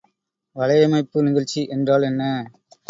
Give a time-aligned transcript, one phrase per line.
[0.55, 2.23] வலையமைப்பு நிகழ்ச்சி என்றால் என்ன?